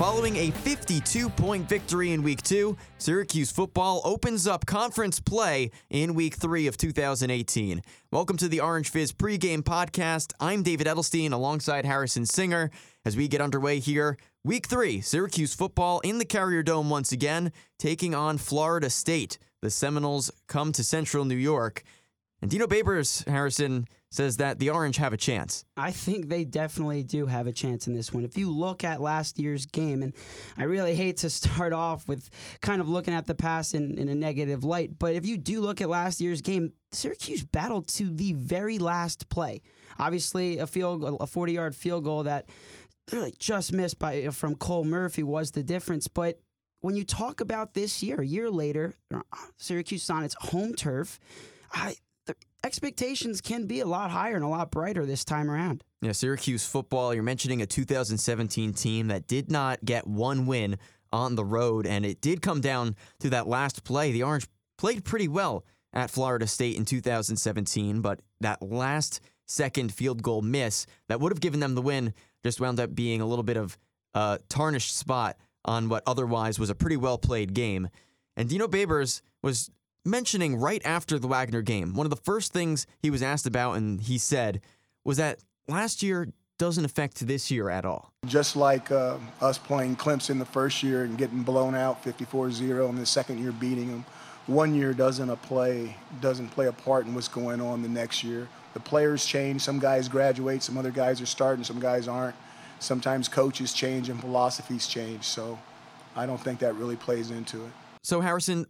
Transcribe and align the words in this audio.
Following 0.00 0.36
a 0.36 0.50
52 0.50 1.28
point 1.28 1.68
victory 1.68 2.12
in 2.12 2.22
week 2.22 2.40
two, 2.42 2.74
Syracuse 2.96 3.52
football 3.52 4.00
opens 4.02 4.46
up 4.46 4.64
conference 4.64 5.20
play 5.20 5.70
in 5.90 6.14
week 6.14 6.36
three 6.36 6.66
of 6.66 6.78
2018. 6.78 7.82
Welcome 8.10 8.38
to 8.38 8.48
the 8.48 8.60
Orange 8.60 8.88
Fizz 8.88 9.12
pregame 9.12 9.60
podcast. 9.60 10.32
I'm 10.40 10.62
David 10.62 10.86
Edelstein 10.86 11.32
alongside 11.32 11.84
Harrison 11.84 12.24
Singer 12.24 12.70
as 13.04 13.14
we 13.14 13.28
get 13.28 13.42
underway 13.42 13.78
here. 13.78 14.16
Week 14.42 14.66
three, 14.66 15.02
Syracuse 15.02 15.52
football 15.52 16.00
in 16.00 16.16
the 16.16 16.24
Carrier 16.24 16.62
Dome 16.62 16.88
once 16.88 17.12
again, 17.12 17.52
taking 17.78 18.14
on 18.14 18.38
Florida 18.38 18.88
State. 18.88 19.36
The 19.60 19.68
Seminoles 19.68 20.30
come 20.48 20.72
to 20.72 20.82
Central 20.82 21.26
New 21.26 21.36
York. 21.36 21.82
And 22.40 22.50
Dino 22.50 22.66
Babers, 22.66 23.28
Harrison, 23.28 23.86
says 24.10 24.38
that 24.38 24.58
the 24.58 24.70
Orange 24.70 24.96
have 24.96 25.12
a 25.12 25.16
chance. 25.16 25.64
I 25.76 25.92
think 25.92 26.28
they 26.28 26.44
definitely 26.44 27.04
do 27.04 27.26
have 27.26 27.46
a 27.46 27.52
chance 27.52 27.86
in 27.86 27.94
this 27.94 28.12
one. 28.12 28.24
If 28.24 28.36
you 28.36 28.50
look 28.50 28.82
at 28.82 29.00
last 29.00 29.38
year's 29.38 29.66
game, 29.66 30.02
and 30.02 30.12
I 30.56 30.64
really 30.64 30.94
hate 30.94 31.18
to 31.18 31.30
start 31.40 31.72
off 31.72 32.08
with 32.08 32.28
kind 32.60 32.80
of 32.80 32.88
looking 32.88 33.14
at 33.14 33.26
the 33.26 33.34
past 33.34 33.74
in, 33.74 33.98
in 33.98 34.08
a 34.08 34.14
negative 34.14 34.64
light, 34.64 34.98
but 34.98 35.14
if 35.14 35.24
you 35.24 35.36
do 35.36 35.60
look 35.60 35.80
at 35.80 35.88
last 35.88 36.20
year's 36.20 36.40
game, 36.40 36.72
Syracuse 36.92 37.44
battled 37.44 37.86
to 37.88 38.10
the 38.10 38.32
very 38.32 38.78
last 38.78 39.28
play. 39.28 39.62
Obviously, 39.98 40.58
a 40.58 40.66
field, 40.66 41.18
a 41.20 41.26
40 41.26 41.52
yard 41.52 41.76
field 41.76 42.04
goal 42.04 42.24
that 42.24 42.48
really 43.12 43.34
just 43.38 43.72
missed 43.72 43.98
by 43.98 44.28
from 44.30 44.56
Cole 44.56 44.84
Murphy 44.84 45.22
was 45.22 45.52
the 45.52 45.62
difference. 45.62 46.08
But 46.08 46.40
when 46.80 46.96
you 46.96 47.04
talk 47.04 47.40
about 47.40 47.74
this 47.74 48.02
year, 48.02 48.20
a 48.20 48.26
year 48.26 48.50
later, 48.50 48.94
uh, 49.14 49.20
Syracuse 49.58 50.08
on 50.10 50.24
its 50.24 50.34
home 50.34 50.74
turf, 50.74 51.20
I 51.72 51.94
expectations 52.64 53.40
can 53.40 53.66
be 53.66 53.80
a 53.80 53.86
lot 53.86 54.10
higher 54.10 54.34
and 54.34 54.44
a 54.44 54.48
lot 54.48 54.70
brighter 54.70 55.06
this 55.06 55.24
time 55.24 55.50
around. 55.50 55.84
Yeah, 56.02 56.12
Syracuse 56.12 56.66
football, 56.66 57.12
you're 57.14 57.22
mentioning 57.22 57.62
a 57.62 57.66
2017 57.66 58.72
team 58.72 59.08
that 59.08 59.26
did 59.26 59.50
not 59.50 59.84
get 59.84 60.06
one 60.06 60.46
win 60.46 60.78
on 61.12 61.34
the 61.34 61.44
road, 61.44 61.86
and 61.86 62.06
it 62.06 62.20
did 62.20 62.40
come 62.42 62.60
down 62.60 62.96
to 63.20 63.30
that 63.30 63.48
last 63.48 63.84
play. 63.84 64.12
The 64.12 64.22
Orange 64.22 64.46
played 64.78 65.04
pretty 65.04 65.28
well 65.28 65.64
at 65.92 66.10
Florida 66.10 66.46
State 66.46 66.76
in 66.76 66.84
2017, 66.84 68.00
but 68.00 68.20
that 68.40 68.62
last 68.62 69.20
second 69.46 69.92
field 69.92 70.22
goal 70.22 70.42
miss 70.42 70.86
that 71.08 71.20
would 71.20 71.32
have 71.32 71.40
given 71.40 71.60
them 71.60 71.74
the 71.74 71.82
win 71.82 72.14
just 72.44 72.60
wound 72.60 72.78
up 72.78 72.94
being 72.94 73.20
a 73.20 73.26
little 73.26 73.42
bit 73.42 73.56
of 73.56 73.76
a 74.14 74.38
tarnished 74.48 74.96
spot 74.96 75.36
on 75.64 75.88
what 75.88 76.02
otherwise 76.06 76.58
was 76.58 76.70
a 76.70 76.74
pretty 76.74 76.96
well 76.96 77.18
played 77.18 77.52
game. 77.52 77.88
And 78.36 78.48
Dino 78.48 78.68
Babers 78.68 79.20
was 79.42 79.70
mentioning 80.04 80.56
right 80.56 80.82
after 80.84 81.18
the 81.18 81.26
Wagner 81.26 81.62
game, 81.62 81.94
one 81.94 82.06
of 82.06 82.10
the 82.10 82.16
first 82.16 82.52
things 82.52 82.86
he 83.00 83.10
was 83.10 83.22
asked 83.22 83.46
about 83.46 83.74
and 83.74 84.00
he 84.00 84.18
said 84.18 84.60
was 85.04 85.16
that 85.16 85.40
last 85.68 86.02
year 86.02 86.28
doesn't 86.58 86.84
affect 86.84 87.26
this 87.26 87.50
year 87.50 87.70
at 87.70 87.86
all. 87.86 88.12
Just 88.26 88.54
like 88.54 88.90
uh, 88.90 89.16
us 89.40 89.56
playing 89.56 89.96
Clemson 89.96 90.38
the 90.38 90.44
first 90.44 90.82
year 90.82 91.04
and 91.04 91.16
getting 91.16 91.42
blown 91.42 91.74
out 91.74 92.04
54-0 92.04 92.88
and 92.88 92.98
the 92.98 93.06
second 93.06 93.38
year 93.38 93.50
beating 93.50 93.88
them, 93.88 94.04
one 94.46 94.74
year 94.74 94.92
doesn't 94.92 95.30
a 95.30 95.36
play 95.36 95.96
doesn't 96.20 96.48
play 96.48 96.66
a 96.66 96.72
part 96.72 97.06
in 97.06 97.14
what's 97.14 97.28
going 97.28 97.60
on 97.60 97.82
the 97.82 97.88
next 97.88 98.22
year. 98.22 98.48
The 98.74 98.80
players 98.80 99.24
change. 99.24 99.62
Some 99.62 99.78
guys 99.78 100.08
graduate. 100.08 100.62
Some 100.62 100.76
other 100.76 100.90
guys 100.90 101.20
are 101.20 101.26
starting. 101.26 101.64
Some 101.64 101.80
guys 101.80 102.08
aren't. 102.08 102.36
Sometimes 102.78 103.28
coaches 103.28 103.72
change 103.72 104.08
and 104.08 104.20
philosophies 104.20 104.86
change. 104.86 105.24
So 105.24 105.58
I 106.14 106.26
don't 106.26 106.38
think 106.38 106.58
that 106.60 106.74
really 106.74 106.96
plays 106.96 107.30
into 107.30 107.64
it. 107.64 107.70
So 108.02 108.20
Harrison, 108.20 108.66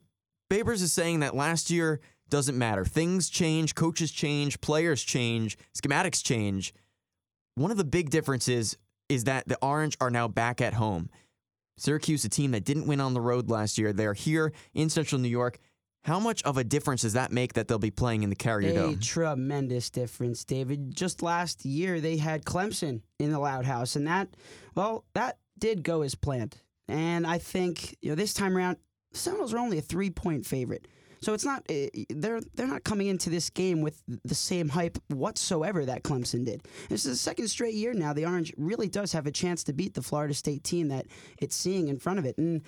Babers 0.50 0.82
is 0.82 0.92
saying 0.92 1.20
that 1.20 1.36
last 1.36 1.70
year 1.70 2.00
doesn't 2.28 2.58
matter. 2.58 2.84
Things 2.84 3.30
change, 3.30 3.74
coaches 3.74 4.10
change, 4.10 4.60
players 4.60 5.02
change, 5.02 5.56
schematics 5.74 6.22
change. 6.24 6.74
One 7.54 7.70
of 7.70 7.76
the 7.76 7.84
big 7.84 8.10
differences 8.10 8.76
is 9.08 9.24
that 9.24 9.46
the 9.48 9.58
Orange 9.62 9.96
are 10.00 10.10
now 10.10 10.28
back 10.28 10.60
at 10.60 10.74
home. 10.74 11.08
Syracuse, 11.76 12.24
a 12.24 12.28
team 12.28 12.50
that 12.50 12.64
didn't 12.64 12.86
win 12.86 13.00
on 13.00 13.14
the 13.14 13.20
road 13.20 13.48
last 13.48 13.78
year, 13.78 13.92
they're 13.92 14.12
here 14.12 14.52
in 14.74 14.90
Central 14.90 15.20
New 15.20 15.28
York. 15.28 15.58
How 16.04 16.18
much 16.18 16.42
of 16.44 16.56
a 16.56 16.64
difference 16.64 17.02
does 17.02 17.12
that 17.12 17.30
make 17.30 17.54
that 17.54 17.68
they'll 17.68 17.78
be 17.78 17.90
playing 17.90 18.22
in 18.22 18.30
the 18.30 18.36
Carrier 18.36 18.70
a 18.70 18.74
Dome? 18.74 18.94
A 18.94 18.96
tremendous 18.96 19.90
difference, 19.90 20.44
David. 20.44 20.94
Just 20.94 21.22
last 21.22 21.64
year, 21.64 22.00
they 22.00 22.16
had 22.16 22.44
Clemson 22.44 23.02
in 23.18 23.32
the 23.32 23.38
Loud 23.38 23.66
House, 23.66 23.96
and 23.96 24.06
that, 24.06 24.28
well, 24.74 25.04
that 25.14 25.38
did 25.58 25.82
go 25.82 26.02
as 26.02 26.14
planned. 26.14 26.56
And 26.88 27.26
I 27.26 27.38
think 27.38 27.96
you 28.00 28.10
know 28.10 28.14
this 28.14 28.34
time 28.34 28.56
around, 28.56 28.78
the 29.12 29.18
Seminoles 29.18 29.52
are 29.54 29.58
only 29.58 29.78
a 29.78 29.82
three 29.82 30.10
point 30.10 30.46
favorite. 30.46 30.86
So 31.22 31.34
it's 31.34 31.44
not 31.44 31.64
eh, 31.68 31.88
they're 32.08 32.40
they're 32.54 32.66
not 32.66 32.84
coming 32.84 33.08
into 33.08 33.28
this 33.28 33.50
game 33.50 33.82
with 33.82 34.02
the 34.24 34.34
same 34.34 34.68
hype 34.70 34.98
whatsoever 35.08 35.84
that 35.84 36.02
Clemson 36.02 36.44
did. 36.44 36.62
This 36.88 37.04
is 37.04 37.12
the 37.12 37.16
second 37.16 37.48
straight 37.48 37.74
year 37.74 37.92
now. 37.92 38.12
The 38.12 38.24
Orange 38.24 38.52
really 38.56 38.88
does 38.88 39.12
have 39.12 39.26
a 39.26 39.30
chance 39.30 39.62
to 39.64 39.72
beat 39.72 39.94
the 39.94 40.02
Florida 40.02 40.34
State 40.34 40.64
team 40.64 40.88
that 40.88 41.06
it's 41.40 41.54
seeing 41.54 41.88
in 41.88 41.98
front 41.98 42.18
of 42.18 42.24
it, 42.24 42.38
and 42.38 42.62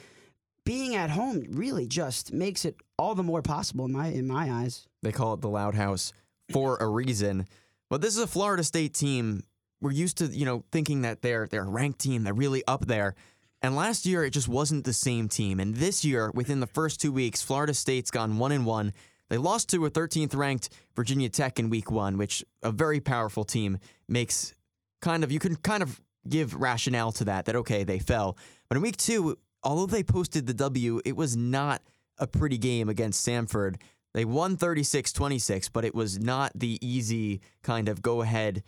being 0.65 0.95
at 0.95 1.11
home 1.11 1.45
really 1.51 1.87
just 1.87 2.33
makes 2.33 2.65
it 2.65 2.77
all 2.99 3.15
the 3.15 3.23
more 3.23 3.43
possible 3.43 3.87
in 3.87 3.93
my 3.93 4.09
in 4.09 4.27
my 4.27 4.53
eyes. 4.53 4.87
They 5.03 5.13
call 5.13 5.35
it 5.35 5.41
the 5.41 5.49
Loud 5.49 5.75
House 5.75 6.13
for 6.53 6.77
a 6.77 6.87
reason. 6.87 7.47
But 7.89 8.01
this 8.01 8.17
is 8.17 8.23
a 8.23 8.27
Florida 8.27 8.65
State 8.65 8.95
team. 8.95 9.45
We're 9.81 9.93
used 9.93 10.19
to 10.19 10.27
you 10.27 10.45
know 10.45 10.65
thinking 10.71 11.03
that 11.03 11.23
they're 11.23 11.47
they're 11.47 11.65
a 11.65 11.71
ranked 11.71 12.01
team. 12.01 12.23
They're 12.25 12.35
really 12.35 12.63
up 12.67 12.87
there. 12.87 13.15
And 13.63 13.77
last 13.77 14.07
year, 14.07 14.25
it 14.25 14.31
just 14.31 14.49
wasn't 14.49 14.85
the 14.85 14.93
same 14.93 15.29
team. 15.29 15.61
And 15.61 15.77
this 15.77 16.05
year, 16.05 16.33
within 16.35 16.59
the 16.59 16.67
first 16.67 17.01
two 17.01 17.13
weeks, 17.13 17.43
Florida 17.43 17.75
State's 17.75 18.11
gone 18.11 18.39
one 18.39 18.51
and 18.51 18.67
one. 18.67 18.93
They 19.31 19.39
lost 19.39 19.71
to 19.71 19.87
a 19.87 19.91
13th 19.91 20.35
ranked 20.35 20.69
Virginia 20.97 21.29
Tech 21.29 21.59
in 21.59 21.71
week 21.71 21.91
one, 21.91 22.19
which 22.19 22.45
a 22.63 22.73
very 22.73 23.01
powerful 23.01 23.45
team 23.45 23.79
makes 24.09 24.53
kind 25.01 25.23
of, 25.23 25.31
you 25.31 25.39
can 25.39 25.55
kind 25.57 25.83
of 25.83 26.01
give 26.29 26.55
rationale 26.55 27.13
to 27.13 27.25
that, 27.25 27.45
that 27.45 27.57
okay, 27.57 27.85
they 27.85 28.01
fell. 28.01 28.37
But 28.69 28.77
in 28.77 28.83
week 28.83 28.97
two, 28.97 29.39
although 29.63 29.87
they 29.87 30.03
posted 30.03 30.47
the 30.47 30.55
W, 30.55 31.01
it 31.05 31.17
was 31.17 31.37
not 31.37 31.83
a 32.19 32.27
pretty 32.27 32.59
game 32.59 32.89
against 32.89 33.27
Samford. 33.27 33.77
They 34.13 34.25
won 34.25 34.57
36 34.57 35.13
26, 35.13 35.69
but 35.71 35.85
it 35.85 35.95
was 35.95 36.19
not 36.19 36.53
the 36.55 36.79
easy 36.87 37.41
kind 37.63 37.89
of 37.89 38.03
go 38.03 38.23
ahead 38.23 38.63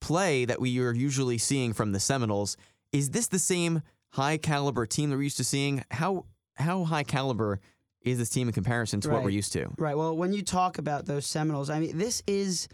play 0.00 0.44
that 0.44 0.60
we 0.60 0.80
are 0.80 0.92
usually 0.92 1.38
seeing 1.38 1.72
from 1.72 1.92
the 1.92 2.00
Seminoles. 2.00 2.56
Is 2.92 3.10
this 3.10 3.28
the 3.28 3.38
same 3.38 3.82
high 4.12 4.36
caliber 4.36 4.86
team 4.86 5.10
that 5.10 5.16
we're 5.16 5.22
used 5.22 5.38
to 5.38 5.44
seeing. 5.44 5.84
How 5.90 6.26
how 6.54 6.84
high 6.84 7.02
caliber 7.02 7.60
is 8.02 8.18
this 8.18 8.30
team 8.30 8.48
in 8.48 8.54
comparison 8.54 9.00
to 9.00 9.08
right. 9.08 9.14
what 9.14 9.24
we're 9.24 9.30
used 9.30 9.52
to? 9.54 9.68
Right. 9.78 9.96
Well, 9.96 10.16
when 10.16 10.32
you 10.32 10.42
talk 10.42 10.78
about 10.78 11.06
those 11.06 11.26
Seminoles, 11.26 11.70
I 11.70 11.80
mean, 11.80 11.98
this 11.98 12.22
is. 12.26 12.68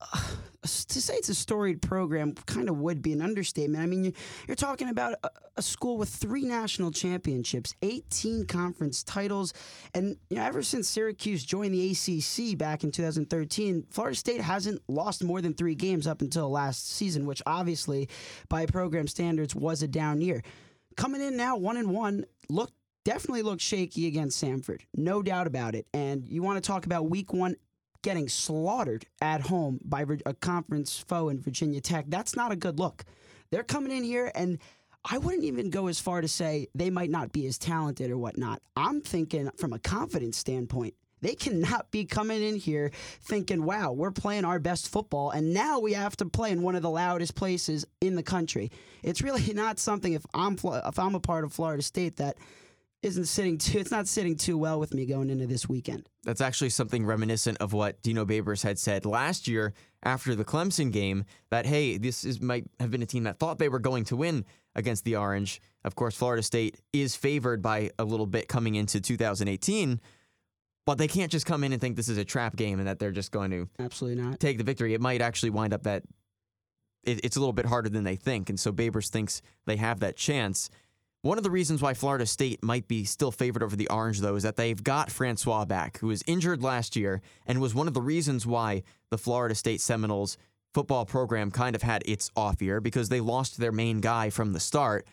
Uh, 0.00 0.18
to 0.62 1.00
say 1.00 1.14
it's 1.14 1.28
a 1.28 1.34
storied 1.34 1.80
program 1.80 2.34
kind 2.46 2.68
of 2.68 2.76
would 2.78 3.00
be 3.00 3.12
an 3.12 3.22
understatement. 3.22 3.80
I 3.80 3.86
mean, 3.86 4.04
you, 4.04 4.12
are 4.48 4.56
talking 4.56 4.88
about 4.88 5.14
a, 5.22 5.30
a, 5.58 5.62
school 5.62 5.96
with 5.96 6.08
three 6.08 6.42
national 6.42 6.90
championships, 6.90 7.72
18 7.82 8.46
conference 8.46 9.04
titles, 9.04 9.54
and 9.94 10.16
you 10.28 10.36
know, 10.36 10.42
ever 10.42 10.64
since 10.64 10.88
Syracuse 10.88 11.44
joined 11.44 11.72
the 11.72 11.92
ACC 11.92 12.58
back 12.58 12.82
in 12.82 12.90
2013, 12.90 13.86
Florida 13.90 14.16
State 14.16 14.40
hasn't 14.40 14.82
lost 14.88 15.22
more 15.22 15.40
than 15.40 15.54
three 15.54 15.76
games 15.76 16.06
up 16.08 16.20
until 16.20 16.50
last 16.50 16.90
season, 16.90 17.24
which 17.24 17.40
obviously, 17.46 18.08
by 18.48 18.66
program 18.66 19.06
standards, 19.06 19.54
was 19.54 19.82
a 19.82 19.88
down 19.88 20.20
year 20.20 20.42
coming 20.96 21.20
in 21.20 21.36
now 21.36 21.56
one 21.56 21.76
and 21.76 21.90
one, 21.90 22.24
look 22.48 22.70
definitely 23.04 23.42
looked 23.42 23.62
shaky 23.62 24.06
against 24.08 24.42
Samford, 24.42 24.80
no 24.94 25.22
doubt 25.22 25.46
about 25.46 25.74
it. 25.74 25.86
And 25.94 26.26
you 26.26 26.42
want 26.42 26.62
to 26.62 26.66
talk 26.66 26.86
about 26.86 27.08
week 27.08 27.32
one 27.32 27.56
getting 28.02 28.28
slaughtered 28.28 29.06
at 29.20 29.42
home 29.42 29.78
by 29.84 30.04
a 30.26 30.34
conference 30.34 30.98
foe 30.98 31.28
in 31.28 31.40
Virginia 31.40 31.80
Tech. 31.80 32.06
That's 32.08 32.36
not 32.36 32.52
a 32.52 32.56
good 32.56 32.78
look. 32.78 33.04
They're 33.50 33.62
coming 33.62 33.96
in 33.96 34.02
here 34.02 34.32
and 34.34 34.58
I 35.08 35.18
wouldn't 35.18 35.44
even 35.44 35.70
go 35.70 35.86
as 35.86 36.00
far 36.00 36.20
to 36.20 36.26
say 36.26 36.66
they 36.74 36.90
might 36.90 37.10
not 37.10 37.32
be 37.32 37.46
as 37.46 37.58
talented 37.58 38.10
or 38.10 38.18
whatnot. 38.18 38.60
I'm 38.76 39.00
thinking 39.00 39.48
from 39.56 39.72
a 39.72 39.78
confidence 39.78 40.36
standpoint, 40.36 40.94
they 41.22 41.34
cannot 41.34 41.90
be 41.90 42.04
coming 42.04 42.42
in 42.42 42.56
here 42.56 42.90
thinking, 43.22 43.64
wow, 43.64 43.92
we're 43.92 44.10
playing 44.10 44.44
our 44.44 44.58
best 44.58 44.88
football, 44.88 45.30
and 45.30 45.54
now 45.54 45.78
we 45.78 45.92
have 45.92 46.16
to 46.18 46.26
play 46.26 46.50
in 46.50 46.62
one 46.62 46.74
of 46.74 46.82
the 46.82 46.90
loudest 46.90 47.34
places 47.34 47.86
in 48.00 48.16
the 48.16 48.22
country. 48.22 48.70
It's 49.02 49.22
really 49.22 49.52
not 49.54 49.78
something, 49.78 50.12
if 50.12 50.24
I'm, 50.34 50.58
if 50.64 50.98
I'm 50.98 51.14
a 51.14 51.20
part 51.20 51.44
of 51.44 51.52
Florida 51.52 51.82
State, 51.82 52.16
that 52.16 52.36
isn't 53.02 53.26
sitting 53.26 53.58
too 53.58 53.78
it's 53.78 53.90
not 53.90 54.08
sitting 54.08 54.36
too 54.36 54.58
well 54.58 54.80
with 54.80 54.92
me 54.92 55.06
going 55.06 55.30
into 55.30 55.46
this 55.46 55.68
weekend. 55.68 56.08
That's 56.24 56.40
actually 56.40 56.70
something 56.70 57.06
reminiscent 57.06 57.58
of 57.58 57.72
what 57.72 58.02
Dino 58.02 58.24
Babers 58.24 58.62
had 58.62 58.78
said 58.78 59.06
last 59.06 59.46
year 59.46 59.74
after 60.02 60.34
the 60.34 60.44
Clemson 60.44 60.90
game 60.90 61.24
that 61.50 61.66
hey, 61.66 61.98
this 61.98 62.24
is 62.24 62.40
might 62.40 62.64
have 62.80 62.90
been 62.90 63.02
a 63.02 63.06
team 63.06 63.24
that 63.24 63.38
thought 63.38 63.58
they 63.58 63.68
were 63.68 63.78
going 63.78 64.04
to 64.06 64.16
win 64.16 64.44
against 64.74 65.04
the 65.04 65.16
Orange. 65.16 65.60
Of 65.84 65.94
course, 65.94 66.16
Florida 66.16 66.42
State 66.42 66.80
is 66.92 67.14
favored 67.14 67.62
by 67.62 67.90
a 67.98 68.04
little 68.04 68.26
bit 68.26 68.48
coming 68.48 68.74
into 68.74 69.00
2018, 69.00 70.00
but 70.86 70.98
they 70.98 71.08
can't 71.08 71.30
just 71.30 71.44
come 71.44 71.64
in 71.64 71.72
and 71.72 71.80
think 71.80 71.96
this 71.96 72.08
is 72.08 72.16
a 72.16 72.24
trap 72.24 72.56
game 72.56 72.78
and 72.78 72.88
that 72.88 72.98
they're 72.98 73.10
just 73.10 73.32
going 73.32 73.50
to 73.50 73.68
absolutely 73.78 74.22
not 74.22 74.40
take 74.40 74.56
the 74.56 74.64
victory. 74.64 74.94
It 74.94 75.00
might 75.00 75.20
actually 75.20 75.50
wind 75.50 75.74
up 75.74 75.82
that 75.82 76.04
it, 77.02 77.24
it's 77.24 77.36
a 77.36 77.40
little 77.40 77.52
bit 77.52 77.66
harder 77.66 77.88
than 77.88 78.04
they 78.04 78.16
think. 78.16 78.48
And 78.48 78.58
so 78.58 78.72
Babers 78.72 79.08
thinks 79.08 79.42
they 79.66 79.76
have 79.76 80.00
that 80.00 80.16
chance. 80.16 80.70
One 81.22 81.38
of 81.38 81.44
the 81.44 81.50
reasons 81.50 81.82
why 81.82 81.94
Florida 81.94 82.24
State 82.24 82.62
might 82.62 82.86
be 82.86 83.04
still 83.04 83.32
favored 83.32 83.62
over 83.62 83.74
the 83.74 83.88
Orange, 83.88 84.20
though, 84.20 84.36
is 84.36 84.44
that 84.44 84.54
they've 84.54 84.82
got 84.82 85.10
Francois 85.10 85.64
back, 85.64 85.98
who 85.98 86.06
was 86.06 86.22
injured 86.26 86.62
last 86.62 86.94
year 86.94 87.20
and 87.46 87.60
was 87.60 87.74
one 87.74 87.88
of 87.88 87.94
the 87.94 88.00
reasons 88.00 88.46
why 88.46 88.84
the 89.10 89.18
Florida 89.18 89.56
State 89.56 89.80
Seminoles 89.80 90.38
football 90.72 91.04
program 91.04 91.50
kind 91.50 91.74
of 91.74 91.82
had 91.82 92.02
its 92.06 92.30
off 92.36 92.62
year 92.62 92.80
because 92.80 93.08
they 93.08 93.20
lost 93.20 93.58
their 93.58 93.72
main 93.72 94.00
guy 94.00 94.30
from 94.30 94.52
the 94.52 94.60
start. 94.60 95.04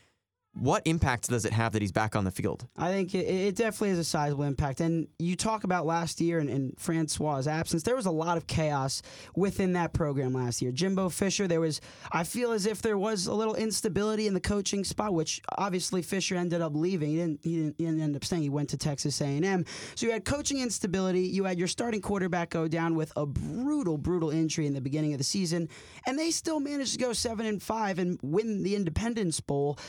What 0.56 0.84
impact 0.86 1.30
does 1.30 1.46
it 1.46 1.54
have 1.54 1.74
that 1.74 1.82
he's 1.82 1.92
back 1.92 2.16
on 2.16 2.26
the 2.26 2.32
field? 2.32 2.68
I 2.78 2.90
think 2.90 3.16
it, 3.16 3.26
it 3.26 3.56
definitely 3.56 3.90
has 3.90 3.98
a 3.98 4.04
sizable 4.04 4.44
impact. 4.44 4.82
And 4.82 5.08
you 5.18 5.36
talk 5.36 5.64
about 5.64 5.88
last 5.88 6.22
year 6.22 6.38
and, 6.38 6.48
and 6.48 6.80
Francois' 6.80 7.48
absence. 7.48 7.82
There 7.82 7.96
was 7.96 8.06
a 8.06 8.12
lot 8.12 8.38
of 8.38 8.46
chaos 8.46 9.02
within 9.36 9.74
that 9.74 9.94
program 9.94 10.32
last 10.32 10.62
year. 10.62 10.72
Jimbo 10.72 11.10
Fisher, 11.10 11.48
there 11.48 11.60
was, 11.60 11.82
I 12.12 12.24
feel 12.24 12.52
as 12.52 12.68
if 12.68 12.84
there 12.84 13.00
was 13.00 13.26
a 13.26 13.34
little 13.34 13.56
instability 13.56 14.28
in 14.28 14.36
the 14.36 14.40
coaching 14.40 14.84
spot, 14.84 15.16
which 15.16 15.42
obviously 15.58 16.04
Fisher 16.04 16.36
ended 16.36 16.62
up 16.62 16.76
leaving. 16.76 17.10
He 17.10 17.16
didn't, 17.16 17.40
he 17.44 17.56
didn't, 17.56 17.76
he 17.80 17.86
didn't 17.86 18.02
end 18.02 18.16
up 18.16 18.24
staying. 18.24 18.44
He 18.44 18.50
went 18.50 18.70
to 18.70 18.78
Texas 18.78 19.20
A&M. 19.22 19.66
So 19.96 20.06
you 20.06 20.12
had 20.12 20.24
coaching 20.24 20.60
instability. 20.60 21.22
You 21.22 21.46
had 21.46 21.58
your 21.58 21.68
starting 21.68 22.02
quarterback 22.02 22.52
go 22.52 22.68
down 22.68 22.94
with 22.94 23.12
a 23.16 23.26
brutal, 23.26 23.98
brutal 23.98 24.30
injury 24.30 24.68
in 24.68 24.74
the 24.74 24.82
beginning 24.82 25.14
of 25.14 25.18
the 25.18 25.24
season, 25.24 25.68
and 26.06 26.18
they 26.18 26.30
still 26.30 26.60
managed 26.60 26.94
to 26.94 27.00
go 27.00 27.12
seven 27.12 27.48
and 27.48 27.62
five 27.62 27.98
and 27.98 28.20
win 28.22 28.62
the 28.62 28.76
Independence 28.76 29.40
Bowl. 29.40 29.80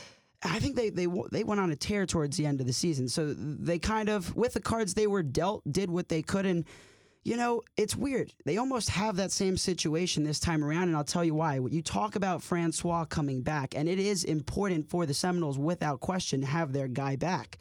I 0.45 0.59
think 0.59 0.75
they 0.75 0.89
they 0.89 1.07
they 1.31 1.43
went 1.43 1.59
on 1.59 1.71
a 1.71 1.75
tear 1.75 2.05
towards 2.05 2.37
the 2.37 2.45
end 2.45 2.61
of 2.61 2.67
the 2.67 2.73
season. 2.73 3.07
So 3.07 3.33
they 3.33 3.79
kind 3.79 4.09
of 4.09 4.35
with 4.35 4.53
the 4.53 4.61
cards 4.61 4.93
they 4.93 5.07
were 5.07 5.23
dealt 5.23 5.63
did 5.71 5.89
what 5.89 6.09
they 6.09 6.21
could 6.21 6.45
and 6.45 6.65
you 7.25 7.35
know, 7.37 7.63
it's 7.75 7.95
weird. 7.95 8.31
They 8.45 8.57
almost 8.57 8.91
have 8.91 9.15
that 9.15 9.31
same 9.31 9.57
situation 9.57 10.23
this 10.23 10.39
time 10.39 10.63
around, 10.63 10.83
and 10.83 10.95
I'll 10.95 11.03
tell 11.03 11.25
you 11.25 11.33
why. 11.33 11.55
You 11.55 11.81
talk 11.81 12.15
about 12.15 12.43
Francois 12.43 13.05
coming 13.05 13.41
back, 13.41 13.73
and 13.75 13.89
it 13.89 13.97
is 13.97 14.23
important 14.23 14.91
for 14.91 15.07
the 15.07 15.15
Seminoles, 15.15 15.57
without 15.57 16.01
question, 16.01 16.41
to 16.41 16.47
have 16.47 16.71
their 16.71 16.87
guy 16.87 17.15
back. 17.15 17.57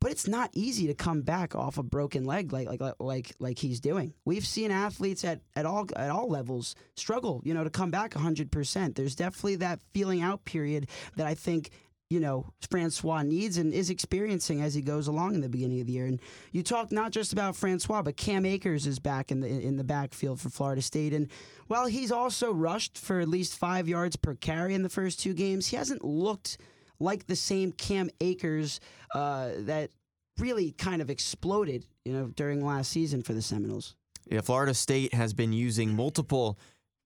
But 0.00 0.12
it's 0.12 0.26
not 0.26 0.50
easy 0.54 0.86
to 0.86 0.94
come 0.94 1.22
back 1.22 1.54
off 1.54 1.78
a 1.78 1.82
broken 1.82 2.24
leg 2.24 2.52
like 2.52 2.68
like 2.68 2.80
like 2.98 3.34
like 3.38 3.58
he's 3.58 3.80
doing. 3.80 4.14
We've 4.24 4.46
seen 4.46 4.70
athletes 4.70 5.24
at, 5.24 5.40
at 5.54 5.66
all 5.66 5.86
at 5.96 6.10
all 6.10 6.28
levels 6.28 6.74
struggle, 6.94 7.40
you 7.44 7.54
know, 7.54 7.64
to 7.64 7.70
come 7.70 7.90
back 7.90 8.12
100%. 8.12 8.94
There's 8.94 9.14
definitely 9.14 9.56
that 9.56 9.80
feeling 9.94 10.22
out 10.22 10.44
period 10.44 10.88
that 11.16 11.26
I 11.26 11.34
think 11.34 11.70
you 12.08 12.20
know, 12.20 12.46
Francois 12.70 13.22
needs 13.22 13.56
and 13.56 13.72
is 13.72 13.90
experiencing 13.90 14.62
as 14.62 14.74
he 14.74 14.80
goes 14.80 15.08
along 15.08 15.34
in 15.34 15.40
the 15.40 15.48
beginning 15.48 15.80
of 15.80 15.86
the 15.86 15.92
year. 15.92 16.06
And 16.06 16.20
you 16.52 16.62
talk 16.62 16.92
not 16.92 17.10
just 17.10 17.32
about 17.32 17.56
Francois, 17.56 18.02
but 18.02 18.16
Cam 18.16 18.46
Akers 18.46 18.86
is 18.86 18.98
back 18.98 19.32
in 19.32 19.40
the 19.40 19.48
in 19.48 19.76
the 19.76 19.84
backfield 19.84 20.40
for 20.40 20.48
Florida 20.48 20.82
State. 20.82 21.12
And 21.12 21.28
while 21.66 21.86
he's 21.86 22.12
also 22.12 22.52
rushed 22.52 22.96
for 22.96 23.20
at 23.20 23.28
least 23.28 23.58
five 23.58 23.88
yards 23.88 24.14
per 24.16 24.34
carry 24.34 24.74
in 24.74 24.82
the 24.82 24.88
first 24.88 25.20
two 25.20 25.34
games, 25.34 25.66
he 25.66 25.76
hasn't 25.76 26.04
looked 26.04 26.58
like 27.00 27.26
the 27.26 27.36
same 27.36 27.72
Cam 27.72 28.08
Akers 28.20 28.80
uh, 29.14 29.50
that 29.58 29.90
really 30.38 30.72
kind 30.72 31.02
of 31.02 31.10
exploded, 31.10 31.86
you 32.04 32.12
know, 32.12 32.26
during 32.28 32.64
last 32.64 32.90
season 32.90 33.22
for 33.22 33.32
the 33.32 33.42
Seminoles. 33.42 33.96
Yeah, 34.30 34.40
Florida 34.40 34.74
State 34.74 35.14
has 35.14 35.32
been 35.32 35.52
using 35.52 35.94
multiple 35.94 36.58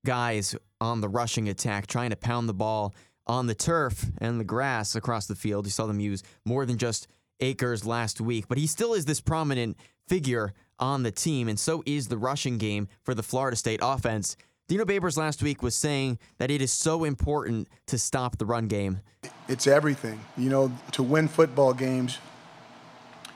guys 0.05 0.55
on 0.81 1.01
the 1.01 1.09
rushing 1.09 1.49
attack, 1.49 1.87
trying 1.87 2.11
to 2.11 2.17
pound 2.17 2.49
the 2.49 2.55
ball 2.55 2.95
on 3.27 3.47
the 3.47 3.55
turf 3.55 4.07
and 4.19 4.41
the 4.41 4.45
grass 4.45 4.95
across 4.95 5.27
the 5.27 5.35
field. 5.35 5.67
You 5.67 5.71
saw 5.71 5.87
them 5.87 6.01
use 6.01 6.23
more 6.45 6.67
than 6.67 6.79
just 6.79 7.09
Akers 7.41 7.87
last 7.87 8.21
week, 8.21 8.47
but 8.49 8.59
he 8.59 8.67
still 8.67 8.95
is 8.95 9.05
this 9.05 9.21
prominent 9.21 9.77
figure 10.09 10.53
on 10.79 11.03
the 11.03 11.11
team, 11.11 11.49
and 11.49 11.59
so 11.59 11.83
is 11.87 12.09
the 12.09 12.19
rushing 12.19 12.59
game 12.59 12.89
for 13.03 13.15
the 13.15 13.23
Florida 13.23 13.57
State 13.57 13.81
offense. 13.83 14.37
Dino 14.69 14.85
Babers 14.85 15.17
last 15.17 15.43
week 15.43 15.63
was 15.63 15.75
saying 15.75 16.19
that 16.39 16.51
it 16.51 16.63
is 16.63 16.73
so 16.73 17.05
important 17.05 17.69
to 17.87 17.99
stop 17.99 18.39
the 18.39 18.47
run 18.47 18.69
game. 18.69 19.01
It's 19.49 19.67
everything. 19.67 20.21
You 20.37 20.49
know, 20.49 20.73
to 20.93 21.03
win 21.03 21.29
football 21.29 21.75
games, 21.75 22.19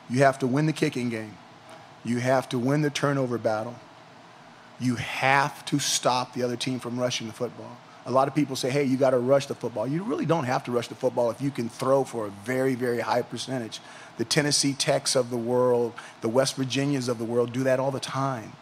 you 0.08 0.20
have 0.20 0.38
to 0.40 0.46
win 0.46 0.66
the 0.66 0.72
kicking 0.72 1.10
game. 1.10 1.36
You 2.04 2.18
have 2.18 2.48
to 2.50 2.58
win 2.58 2.82
the 2.82 2.90
turnover 2.90 3.38
battle. 3.38 3.74
You 4.78 4.96
have 4.96 5.64
to 5.66 5.78
stop 5.78 6.34
the 6.34 6.42
other 6.42 6.56
team 6.56 6.78
from 6.78 6.98
rushing 6.98 7.26
the 7.26 7.32
football 7.32 7.76
a 8.06 8.10
lot 8.10 8.28
of 8.28 8.34
people 8.34 8.54
say, 8.56 8.70
hey, 8.70 8.84
you 8.84 8.96
got 8.96 9.10
to 9.10 9.18
rush 9.18 9.46
the 9.46 9.54
football. 9.54 9.86
You 9.86 10.02
really 10.04 10.26
don't 10.26 10.44
have 10.44 10.64
to 10.64 10.72
rush 10.72 10.88
the 10.88 10.94
football 10.94 11.30
if 11.30 11.40
you 11.40 11.50
can 11.50 11.68
throw 11.68 12.04
for 12.04 12.26
a 12.26 12.30
very, 12.30 12.74
very 12.74 13.00
high 13.00 13.22
percentage. 13.22 13.80
The 14.18 14.24
Tennessee 14.24 14.74
Techs 14.74 15.16
of 15.16 15.30
the 15.30 15.36
world, 15.36 15.94
the 16.20 16.28
West 16.28 16.56
Virginias 16.56 17.08
of 17.08 17.18
the 17.18 17.24
world 17.24 17.52
do 17.52 17.64
that 17.64 17.80
all 17.80 17.90
the 17.90 18.00
time. 18.00 18.52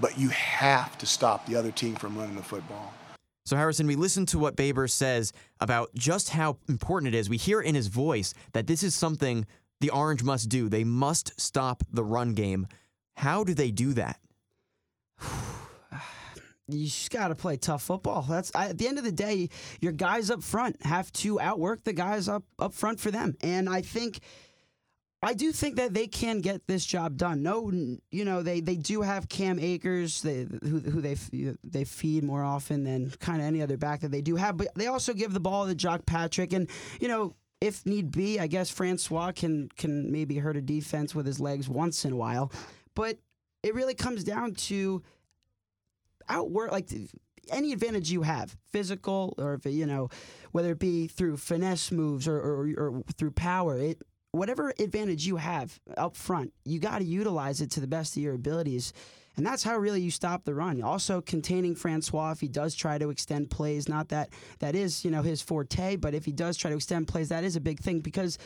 But 0.00 0.18
you 0.18 0.28
have 0.28 0.96
to 0.98 1.06
stop 1.06 1.46
the 1.46 1.56
other 1.56 1.72
team 1.72 1.96
from 1.96 2.16
running 2.16 2.36
the 2.36 2.42
football. 2.42 2.94
So, 3.44 3.56
Harrison, 3.56 3.86
we 3.86 3.96
listen 3.96 4.26
to 4.26 4.38
what 4.38 4.54
Baber 4.54 4.86
says 4.86 5.32
about 5.60 5.92
just 5.94 6.30
how 6.30 6.58
important 6.68 7.12
it 7.12 7.18
is. 7.18 7.28
We 7.28 7.36
hear 7.36 7.60
in 7.60 7.74
his 7.74 7.88
voice 7.88 8.32
that 8.52 8.66
this 8.68 8.82
is 8.82 8.94
something 8.94 9.46
the 9.80 9.90
Orange 9.90 10.22
must 10.22 10.48
do. 10.48 10.68
They 10.68 10.84
must 10.84 11.38
stop 11.40 11.82
the 11.92 12.04
run 12.04 12.34
game. 12.34 12.68
How 13.16 13.42
do 13.42 13.52
they 13.52 13.70
do 13.70 13.92
that? 13.94 14.20
You 16.72 16.86
just 16.86 17.10
got 17.10 17.28
to 17.28 17.34
play 17.34 17.56
tough 17.56 17.82
football. 17.82 18.22
That's 18.22 18.52
at 18.54 18.78
the 18.78 18.88
end 18.88 18.98
of 18.98 19.04
the 19.04 19.12
day, 19.12 19.48
your 19.80 19.92
guys 19.92 20.30
up 20.30 20.42
front 20.42 20.82
have 20.84 21.12
to 21.14 21.40
outwork 21.40 21.84
the 21.84 21.92
guys 21.92 22.28
up 22.28 22.44
up 22.58 22.72
front 22.72 23.00
for 23.00 23.10
them. 23.10 23.36
And 23.42 23.68
I 23.68 23.82
think 23.82 24.20
I 25.22 25.34
do 25.34 25.52
think 25.52 25.76
that 25.76 25.92
they 25.92 26.06
can 26.06 26.40
get 26.40 26.66
this 26.66 26.86
job 26.86 27.18
done. 27.18 27.42
No, 27.42 27.70
you 28.10 28.24
know 28.24 28.42
they, 28.42 28.60
they 28.60 28.76
do 28.76 29.02
have 29.02 29.28
Cam 29.28 29.58
Akers, 29.58 30.22
they, 30.22 30.46
who, 30.62 30.80
who 30.80 31.00
they 31.02 31.16
they 31.62 31.84
feed 31.84 32.24
more 32.24 32.42
often 32.42 32.84
than 32.84 33.10
kind 33.20 33.40
of 33.40 33.46
any 33.46 33.60
other 33.60 33.76
back 33.76 34.00
that 34.00 34.10
they 34.10 34.22
do 34.22 34.36
have. 34.36 34.56
But 34.56 34.68
they 34.74 34.86
also 34.86 35.12
give 35.12 35.34
the 35.34 35.40
ball 35.40 35.66
to 35.66 35.74
Jacques 35.74 36.06
Patrick, 36.06 36.54
and 36.54 36.68
you 37.00 37.08
know 37.08 37.34
if 37.60 37.84
need 37.84 38.10
be, 38.10 38.40
I 38.40 38.46
guess 38.46 38.70
Francois 38.70 39.32
can 39.32 39.68
can 39.76 40.10
maybe 40.10 40.38
hurt 40.38 40.56
a 40.56 40.62
defense 40.62 41.14
with 41.14 41.26
his 41.26 41.38
legs 41.38 41.68
once 41.68 42.06
in 42.06 42.12
a 42.12 42.16
while. 42.16 42.50
But 42.94 43.18
it 43.62 43.74
really 43.74 43.94
comes 43.94 44.24
down 44.24 44.54
to 44.54 45.02
outwork 46.30 46.72
like 46.72 46.88
any 47.50 47.72
advantage 47.72 48.10
you 48.10 48.22
have, 48.22 48.56
physical 48.72 49.34
or 49.38 49.54
if 49.54 49.66
you 49.66 49.86
know, 49.86 50.08
whether 50.52 50.72
it 50.72 50.78
be 50.78 51.06
through 51.06 51.36
finesse 51.36 51.90
moves 51.90 52.26
or, 52.28 52.36
or, 52.36 52.68
or 52.76 53.02
through 53.16 53.32
power, 53.32 53.78
it 53.78 54.02
whatever 54.32 54.72
advantage 54.78 55.26
you 55.26 55.36
have 55.36 55.80
up 55.96 56.16
front, 56.16 56.52
you 56.64 56.78
got 56.78 56.98
to 56.98 57.04
utilize 57.04 57.60
it 57.60 57.70
to 57.72 57.80
the 57.80 57.86
best 57.86 58.16
of 58.16 58.22
your 58.22 58.34
abilities. 58.34 58.92
And 59.36 59.46
that's 59.46 59.62
how 59.62 59.76
really 59.76 60.00
you 60.00 60.10
stop 60.10 60.44
the 60.44 60.54
run. 60.54 60.82
Also 60.82 61.20
containing 61.20 61.74
Francois 61.74 62.32
if 62.32 62.40
he 62.40 62.48
does 62.48 62.74
try 62.74 62.98
to 62.98 63.10
extend 63.10 63.50
plays. 63.50 63.88
Not 63.88 64.08
that 64.10 64.30
that 64.58 64.74
is, 64.74 65.04
you 65.04 65.10
know, 65.10 65.22
his 65.22 65.40
forte, 65.40 65.96
but 65.96 66.14
if 66.14 66.24
he 66.24 66.32
does 66.32 66.56
try 66.56 66.70
to 66.70 66.76
extend 66.76 67.08
plays, 67.08 67.30
that 67.30 67.44
is 67.44 67.56
a 67.56 67.60
big 67.60 67.80
thing 67.80 68.00
because 68.00 68.38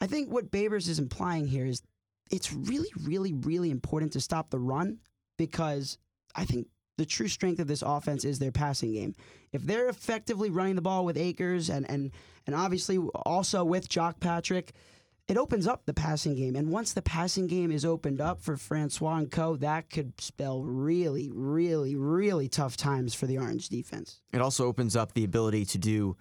I 0.00 0.06
think 0.06 0.30
what 0.30 0.50
Babers 0.50 0.88
is 0.88 0.98
implying 0.98 1.46
here 1.46 1.66
is 1.66 1.82
it's 2.30 2.52
really, 2.52 2.90
really, 3.02 3.32
really 3.32 3.70
important 3.70 4.12
to 4.12 4.20
stop 4.20 4.50
the 4.50 4.58
run 4.58 4.98
because 5.36 5.98
I 6.34 6.44
think 6.44 6.68
the 7.00 7.06
true 7.06 7.28
strength 7.28 7.58
of 7.58 7.66
this 7.66 7.80
offense 7.80 8.26
is 8.26 8.38
their 8.38 8.52
passing 8.52 8.92
game. 8.92 9.14
If 9.52 9.62
they're 9.62 9.88
effectively 9.88 10.50
running 10.50 10.74
the 10.74 10.82
ball 10.82 11.06
with 11.06 11.16
Akers 11.16 11.70
and 11.70 11.90
and 11.90 12.10
and 12.46 12.54
obviously 12.54 12.98
also 12.98 13.64
with 13.64 13.90
Jacques 13.90 14.20
Patrick, 14.20 14.72
it 15.26 15.38
opens 15.38 15.66
up 15.66 15.86
the 15.86 15.94
passing 15.94 16.34
game. 16.34 16.56
And 16.56 16.70
once 16.70 16.92
the 16.92 17.00
passing 17.00 17.46
game 17.46 17.72
is 17.72 17.86
opened 17.86 18.20
up 18.20 18.42
for 18.42 18.58
Francois 18.58 19.16
and 19.16 19.30
Co., 19.30 19.56
that 19.56 19.88
could 19.88 20.20
spell 20.20 20.62
really, 20.62 21.30
really, 21.32 21.96
really 21.96 22.48
tough 22.48 22.76
times 22.76 23.14
for 23.14 23.26
the 23.26 23.38
Orange 23.38 23.70
defense. 23.70 24.20
It 24.34 24.42
also 24.42 24.66
opens 24.66 24.94
up 24.94 25.14
the 25.14 25.24
ability 25.24 25.64
to 25.66 25.78
do 25.78 26.18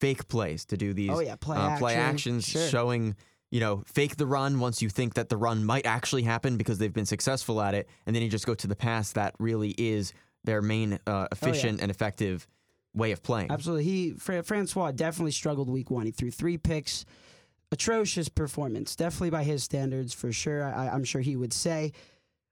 fake 0.00 0.28
plays, 0.28 0.64
to 0.66 0.78
do 0.78 0.94
these 0.94 1.10
oh, 1.10 1.20
yeah, 1.20 1.36
play, 1.36 1.58
uh, 1.58 1.68
action. 1.68 1.78
play 1.78 1.94
actions 1.96 2.46
sure. 2.46 2.68
showing 2.68 3.16
you 3.52 3.60
know, 3.60 3.84
fake 3.86 4.16
the 4.16 4.26
run 4.26 4.58
once 4.60 4.80
you 4.80 4.88
think 4.88 5.12
that 5.14 5.28
the 5.28 5.36
run 5.36 5.62
might 5.62 5.84
actually 5.84 6.22
happen 6.22 6.56
because 6.56 6.78
they've 6.78 6.92
been 6.92 7.06
successful 7.06 7.60
at 7.60 7.74
it, 7.74 7.86
and 8.06 8.16
then 8.16 8.22
you 8.22 8.30
just 8.30 8.46
go 8.46 8.54
to 8.54 8.66
the 8.66 8.74
pass 8.74 9.12
that 9.12 9.34
really 9.38 9.74
is 9.76 10.14
their 10.42 10.62
main 10.62 10.98
uh, 11.06 11.28
efficient 11.30 11.74
oh, 11.74 11.76
yeah. 11.76 11.82
and 11.82 11.90
effective 11.90 12.48
way 12.94 13.12
of 13.12 13.22
playing. 13.22 13.50
Absolutely, 13.50 13.84
he 13.84 14.12
Fra- 14.14 14.42
Francois 14.42 14.90
definitely 14.92 15.32
struggled 15.32 15.68
week 15.68 15.90
one. 15.90 16.06
He 16.06 16.12
threw 16.12 16.30
three 16.30 16.56
picks, 16.56 17.04
atrocious 17.70 18.30
performance, 18.30 18.96
definitely 18.96 19.28
by 19.28 19.44
his 19.44 19.62
standards 19.62 20.14
for 20.14 20.32
sure. 20.32 20.64
I, 20.64 20.86
am 20.86 21.04
sure 21.04 21.20
he 21.20 21.36
would 21.36 21.52
say. 21.52 21.92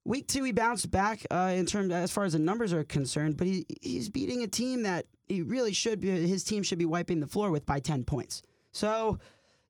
Week 0.05 0.29
two, 0.29 0.45
he 0.45 0.53
bounced 0.53 0.91
back 0.91 1.27
uh, 1.31 1.53
in 1.55 1.65
terms 1.65 1.93
as 1.93 2.11
far 2.11 2.25
as 2.25 2.35
the 2.35 2.39
numbers 2.39 2.75
are 2.75 2.85
concerned, 2.85 3.39
but 3.39 3.47
he 3.47 3.65
he's 3.81 4.11
beating 4.11 4.43
a 4.43 4.49
team 4.49 4.83
that 4.83 5.07
he 5.29 5.41
really 5.41 5.73
should 5.73 6.01
be. 6.01 6.11
His 6.11 6.45
team 6.45 6.63
should 6.63 6.79
be 6.79 6.85
wiping 6.87 7.21
the 7.21 7.27
floor 7.27 7.51
with 7.51 7.65
by 7.65 7.81
ten 7.81 8.05
points. 8.05 8.43
So 8.73 9.19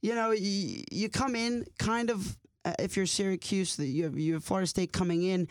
you 0.02 0.14
know, 0.14 0.30
you, 0.30 0.82
you 0.90 1.08
come 1.08 1.34
in 1.36 1.64
kind 1.78 2.10
of 2.10 2.38
uh, 2.64 2.74
if 2.78 2.96
you're 2.96 3.06
Syracuse, 3.06 3.78
you 3.78 4.04
have, 4.04 4.18
you 4.18 4.34
have 4.34 4.44
Florida 4.44 4.66
State 4.66 4.92
coming 4.92 5.22
in. 5.22 5.48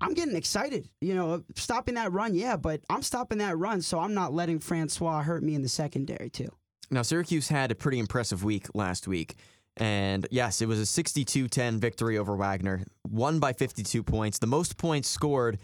I'm 0.00 0.14
getting 0.14 0.34
excited. 0.34 0.88
You 1.00 1.14
know, 1.14 1.44
stopping 1.54 1.94
that 1.94 2.12
run, 2.12 2.34
yeah, 2.34 2.56
but 2.56 2.80
I'm 2.90 3.02
stopping 3.02 3.38
that 3.38 3.56
run, 3.56 3.82
so 3.82 3.98
I'm 3.98 4.14
not 4.14 4.32
letting 4.32 4.58
Francois 4.58 5.22
hurt 5.22 5.42
me 5.42 5.54
in 5.54 5.62
the 5.62 5.68
secondary 5.68 6.30
too. 6.30 6.48
Now, 6.90 7.02
Syracuse 7.02 7.48
had 7.48 7.70
a 7.70 7.74
pretty 7.74 7.98
impressive 7.98 8.44
week 8.44 8.68
last 8.74 9.06
week. 9.06 9.36
And 9.78 10.26
yes, 10.30 10.60
it 10.60 10.66
was 10.66 10.78
a 10.78 10.86
62 10.86 11.48
10 11.48 11.80
victory 11.80 12.18
over 12.18 12.36
Wagner, 12.36 12.84
won 13.08 13.38
by 13.38 13.54
52 13.54 14.02
points, 14.02 14.38
the 14.38 14.46
most 14.46 14.76
points 14.76 15.08
scored 15.08 15.58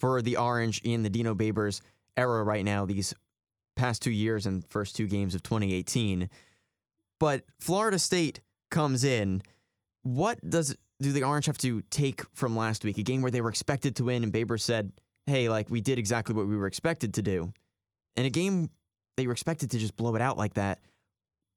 for 0.00 0.20
the 0.22 0.36
Orange 0.36 0.80
in 0.82 1.04
the 1.04 1.10
Dino 1.10 1.34
Babers 1.34 1.80
era 2.16 2.42
right 2.42 2.64
now, 2.64 2.84
these 2.84 3.14
past 3.76 4.02
two 4.02 4.10
years 4.10 4.46
and 4.46 4.64
first 4.68 4.96
two 4.96 5.06
games 5.06 5.34
of 5.34 5.42
2018. 5.44 6.28
But 7.20 7.44
Florida 7.58 7.98
State 7.98 8.40
comes 8.70 9.04
in. 9.04 9.42
What 10.02 10.38
does 10.48 10.76
do 11.00 11.12
the 11.12 11.24
Orange 11.24 11.46
have 11.46 11.58
to 11.58 11.82
take 11.90 12.22
from 12.34 12.56
last 12.56 12.84
week? 12.84 12.98
A 12.98 13.02
game 13.02 13.22
where 13.22 13.30
they 13.30 13.40
were 13.40 13.50
expected 13.50 13.96
to 13.96 14.04
win, 14.04 14.22
and 14.22 14.32
Baber 14.32 14.58
said, 14.58 14.92
"Hey, 15.26 15.48
like 15.48 15.70
we 15.70 15.80
did 15.80 15.98
exactly 15.98 16.34
what 16.34 16.46
we 16.46 16.56
were 16.56 16.66
expected 16.66 17.14
to 17.14 17.22
do." 17.22 17.52
In 18.16 18.26
a 18.26 18.30
game 18.30 18.70
they 19.16 19.26
were 19.26 19.32
expected 19.32 19.70
to 19.70 19.78
just 19.78 19.96
blow 19.96 20.14
it 20.16 20.22
out 20.22 20.36
like 20.36 20.54
that. 20.54 20.80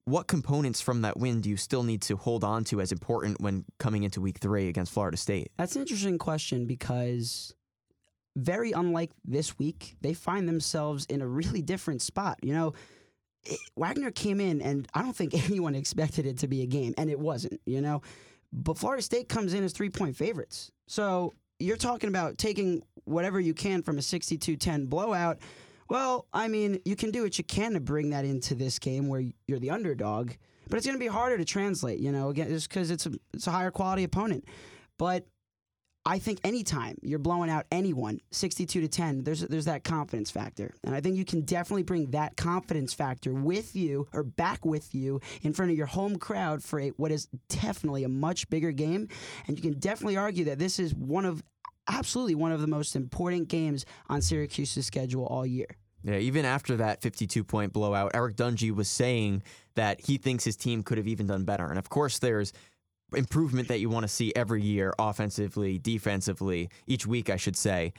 What 0.06 0.28
components 0.28 0.80
from 0.80 1.02
that 1.02 1.18
win 1.18 1.42
do 1.42 1.50
you 1.50 1.58
still 1.58 1.84
need 1.84 2.02
to 2.04 2.16
hold 2.16 2.44
on 2.44 2.64
to 2.66 2.80
as 2.80 2.92
important 2.92 3.42
when 3.42 3.66
coming 3.78 4.04
into 4.04 4.22
Week 4.22 4.38
Three 4.40 4.70
against 4.70 4.94
Florida 4.94 5.18
State? 5.18 5.52
That's 5.58 5.76
an 5.76 5.82
interesting 5.82 6.18
question 6.18 6.66
because 6.66 7.54
very 8.38 8.72
unlike 8.72 9.12
this 9.26 9.58
week, 9.60 9.98
they 10.02 10.14
find 10.14 10.48
themselves 10.48 11.06
in 11.06 11.22
a 11.22 11.28
really 11.28 11.62
different 11.62 12.02
spot. 12.02 12.40
You 12.42 12.54
know, 12.54 12.74
Wagner 13.76 14.12
came 14.12 14.40
in, 14.40 14.62
and 14.62 14.88
I 14.94 15.02
don't 15.02 15.16
think 15.16 15.34
anyone 15.50 15.76
expected 15.76 16.26
it 16.26 16.40
to 16.40 16.48
be 16.48 16.62
a 16.62 16.66
game, 16.66 16.94
and 16.98 17.10
it 17.10 17.20
wasn't. 17.20 17.62
You 17.66 17.82
know, 17.82 18.02
but 18.52 18.78
Florida 18.78 19.02
State 19.02 19.30
comes 19.30 19.54
in 19.54 19.64
as 19.64 19.74
three 19.74 19.90
point 19.90 20.16
favorites. 20.16 20.72
So 20.88 21.34
you're 21.60 21.78
talking 21.78 22.10
about 22.10 22.38
taking 22.38 22.84
whatever 23.06 23.40
you 23.40 23.54
can 23.54 23.82
from 23.82 23.98
a 23.98 24.02
62 24.02 24.56
10 24.56 24.86
blowout. 24.86 25.40
Well, 25.90 26.28
I 26.34 26.48
mean, 26.50 26.80
you 26.84 26.96
can 26.96 27.12
do 27.12 27.24
what 27.24 27.38
you 27.38 27.44
can 27.44 27.74
to 27.74 27.80
bring 27.80 28.10
that 28.10 28.26
into 28.26 28.56
this 28.56 28.78
game 28.78 29.08
where 29.08 29.24
you're 29.48 29.60
the 29.60 29.72
underdog, 29.72 30.34
but 30.70 30.78
it's 30.78 30.86
going 30.86 30.98
to 30.98 31.04
be 31.04 31.08
harder 31.08 31.38
to 31.38 31.46
translate, 31.46 32.00
you 32.00 32.12
know, 32.12 32.30
again, 32.30 32.50
just 32.50 32.68
because 32.68 32.92
it's 32.92 33.06
a, 33.06 33.12
it's 33.34 33.48
a 33.48 33.52
higher 33.52 33.72
quality 33.72 34.04
opponent. 34.04 34.44
But 34.98 35.26
I 36.08 36.20
think 36.20 36.40
anytime 36.46 36.98
you're 37.02 37.20
blowing 37.20 37.50
out 37.50 37.66
anyone 37.70 38.22
62 38.32 38.80
to 38.80 38.88
10, 38.88 39.26
there's 39.26 39.42
there's 39.42 39.66
that 39.66 39.84
confidence 39.84 40.32
factor. 40.32 40.74
And 40.86 40.96
I 40.96 41.02
think 41.02 41.18
you 41.18 41.26
can 41.26 41.42
definitely 41.42 41.84
bring 41.84 42.12
that 42.12 42.38
confidence 42.38 42.94
factor 42.94 43.34
with 43.34 43.76
you 43.76 44.08
or 44.14 44.24
back 44.24 44.66
with 44.66 44.96
you 44.96 45.20
in 45.42 45.52
front 45.52 45.70
of 45.70 45.78
your 45.78 45.86
home 45.86 46.16
crowd 46.16 46.64
for 46.64 46.80
a, 46.80 46.90
what 46.92 47.12
is 47.12 47.28
definitely 47.50 48.06
a 48.06 48.10
much 48.10 48.50
bigger 48.50 48.72
game. 48.72 49.10
And 49.48 49.58
you 49.58 49.62
can 49.62 49.78
definitely 49.80 50.16
argue 50.16 50.46
that 50.46 50.60
this 50.60 50.80
is 50.80 50.96
one 50.96 51.26
of 51.26 51.44
absolutely 51.90 52.36
one 52.36 52.54
of 52.54 52.62
the 52.62 52.68
most 52.68 52.96
important 52.96 53.50
games 53.50 53.86
on 54.08 54.22
Syracuse's 54.22 54.86
schedule 54.86 55.26
all 55.26 55.46
year. 55.46 55.68
Yeah, 56.04 56.20
even 56.20 56.46
after 56.46 56.78
that 56.78 57.02
52 57.02 57.44
point 57.44 57.74
blowout, 57.74 58.12
Eric 58.14 58.38
Dungey 58.38 58.74
was 58.74 58.88
saying 58.88 59.44
that 59.76 60.00
he 60.00 60.18
thinks 60.18 60.46
his 60.46 60.56
team 60.56 60.84
could 60.84 60.98
have 60.98 61.08
even 61.08 61.28
done 61.28 61.44
better. 61.44 61.68
And 61.68 61.78
of 61.78 61.90
course, 61.90 62.20
there's 62.20 62.54
improvement 63.14 63.68
that 63.70 63.80
you 63.80 63.90
want 63.90 64.04
to 64.04 64.08
see 64.08 64.34
every 64.36 64.62
year, 64.62 64.94
offensively, 65.00 65.78
defensively, 65.80 66.70
each 66.88 67.06
week, 67.08 67.30
I 67.30 67.38
should 67.38 67.56
say. 67.56 67.94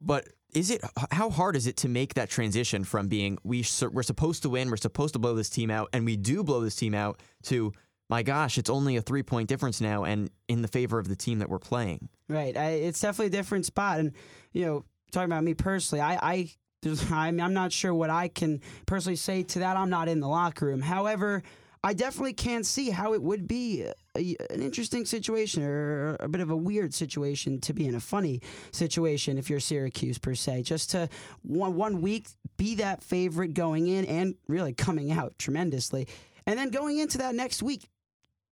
But 0.00 0.28
is 0.54 0.70
it 0.70 0.82
how 1.10 1.30
hard 1.30 1.56
is 1.56 1.66
it 1.66 1.76
to 1.78 1.88
make 1.88 2.14
that 2.14 2.30
transition 2.30 2.84
from 2.84 3.08
being 3.08 3.38
we 3.44 3.64
we're 3.90 4.02
supposed 4.02 4.42
to 4.42 4.48
win, 4.48 4.70
we're 4.70 4.76
supposed 4.76 5.14
to 5.14 5.18
blow 5.18 5.34
this 5.34 5.50
team 5.50 5.70
out, 5.70 5.88
and 5.92 6.04
we 6.04 6.16
do 6.16 6.44
blow 6.44 6.60
this 6.60 6.76
team 6.76 6.94
out 6.94 7.20
to 7.44 7.72
my 8.08 8.22
gosh, 8.22 8.56
it's 8.56 8.70
only 8.70 8.96
a 8.96 9.02
three 9.02 9.22
point 9.22 9.48
difference 9.48 9.80
now, 9.80 10.04
and 10.04 10.30
in 10.48 10.62
the 10.62 10.68
favor 10.68 10.98
of 10.98 11.08
the 11.08 11.16
team 11.16 11.40
that 11.40 11.48
we're 11.48 11.58
playing. 11.58 12.08
Right, 12.28 12.56
I, 12.56 12.70
it's 12.70 13.00
definitely 13.00 13.26
a 13.26 13.30
different 13.40 13.66
spot, 13.66 13.98
and 13.98 14.12
you 14.52 14.64
know, 14.64 14.84
talking 15.12 15.30
about 15.30 15.44
me 15.44 15.54
personally, 15.54 16.02
I, 16.02 16.18
I 16.22 16.50
I'm, 17.10 17.40
I'm 17.40 17.54
not 17.54 17.72
sure 17.72 17.92
what 17.92 18.10
I 18.10 18.28
can 18.28 18.60
personally 18.86 19.16
say 19.16 19.42
to 19.42 19.60
that. 19.60 19.76
I'm 19.76 19.90
not 19.90 20.08
in 20.08 20.20
the 20.20 20.28
locker 20.28 20.66
room. 20.66 20.82
However, 20.82 21.42
I 21.86 21.92
definitely 21.92 22.32
can't 22.32 22.66
see 22.66 22.90
how 22.90 23.14
it 23.14 23.22
would 23.22 23.46
be 23.46 23.84
a, 24.16 24.36
an 24.50 24.60
interesting 24.60 25.04
situation 25.04 25.62
or 25.62 26.16
a 26.18 26.28
bit 26.28 26.40
of 26.40 26.50
a 26.50 26.56
weird 26.56 26.92
situation 26.92 27.60
to 27.60 27.72
be 27.72 27.86
in 27.86 27.94
a 27.94 28.00
funny 28.00 28.42
situation 28.72 29.38
if 29.38 29.48
you're 29.48 29.60
Syracuse 29.60 30.18
per 30.18 30.34
se. 30.34 30.62
Just 30.62 30.90
to 30.90 31.08
one 31.42 31.76
one 31.76 32.02
week 32.02 32.26
be 32.56 32.74
that 32.74 33.04
favorite 33.04 33.54
going 33.54 33.86
in 33.86 34.04
and 34.06 34.34
really 34.48 34.72
coming 34.72 35.12
out 35.12 35.38
tremendously, 35.38 36.08
and 36.44 36.58
then 36.58 36.70
going 36.70 36.98
into 36.98 37.18
that 37.18 37.36
next 37.36 37.62
week, 37.62 37.88